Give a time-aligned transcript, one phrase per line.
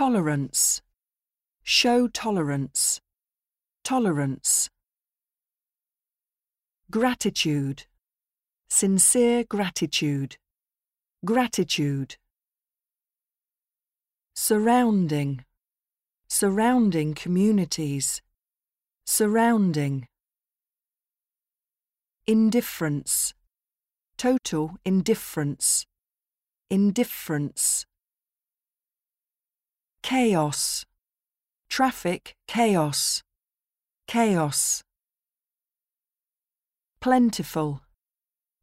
[0.00, 0.80] Tolerance.
[1.62, 3.02] Show tolerance.
[3.84, 4.70] Tolerance.
[6.90, 7.84] Gratitude.
[8.70, 10.38] Sincere gratitude.
[11.22, 12.16] Gratitude.
[14.34, 15.44] Surrounding.
[16.28, 18.22] Surrounding communities.
[19.04, 20.06] Surrounding.
[22.26, 23.34] Indifference.
[24.16, 25.84] Total indifference.
[26.70, 27.84] Indifference.
[30.02, 30.86] Chaos.
[31.68, 33.22] Traffic chaos.
[34.08, 34.82] Chaos.
[37.00, 37.82] Plentiful.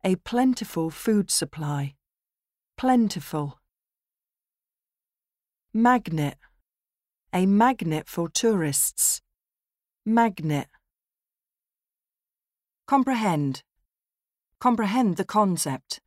[0.03, 1.95] A plentiful food supply.
[2.77, 3.59] Plentiful.
[5.73, 6.37] Magnet.
[7.33, 9.21] A magnet for tourists.
[10.05, 10.67] Magnet.
[12.87, 13.63] Comprehend.
[14.59, 16.01] Comprehend the concept.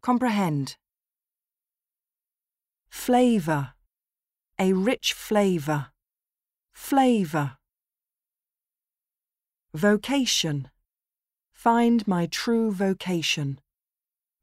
[0.00, 0.76] Comprehend.
[2.88, 3.73] Flavor.
[4.58, 5.88] A rich flavor.
[6.72, 7.56] Flavor.
[9.74, 10.70] Vocation.
[11.52, 13.58] Find my true vocation.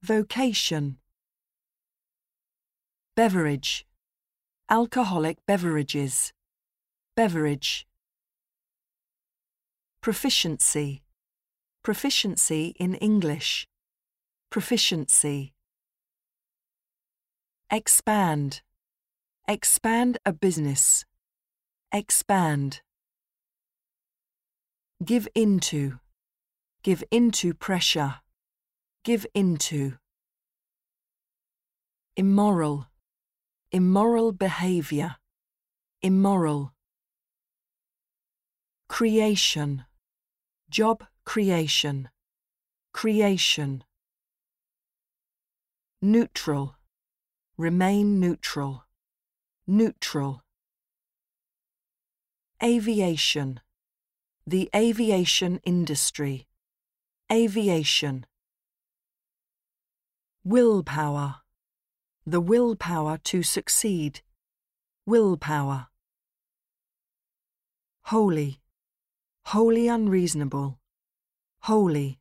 [0.03, 0.97] Vocation.
[3.15, 3.85] Beverage.
[4.69, 6.33] Alcoholic beverages.
[7.15, 7.87] Beverage.
[10.01, 11.03] Proficiency.
[11.83, 13.65] Proficiency in English.
[14.49, 15.53] Proficiency.
[17.71, 18.61] Expand.
[19.47, 21.03] Expand a business.
[21.91, 22.81] Expand.
[25.03, 25.99] Give into.
[26.83, 28.15] Give into pressure.
[29.03, 29.97] Give into.
[32.15, 32.87] Immoral.
[33.71, 35.15] Immoral behavior.
[36.01, 36.73] Immoral.
[38.87, 39.85] Creation.
[40.69, 42.09] Job creation.
[42.93, 43.83] Creation.
[46.01, 46.75] Neutral.
[47.57, 48.85] Remain neutral.
[49.73, 50.43] Neutral.
[52.61, 53.61] Aviation.
[54.45, 56.45] The aviation industry.
[57.31, 58.25] Aviation.
[60.43, 61.35] Willpower.
[62.25, 64.19] The willpower to succeed.
[65.05, 65.87] Willpower.
[68.07, 68.59] Holy.
[69.45, 70.79] Wholly unreasonable.
[71.61, 72.19] Wholly.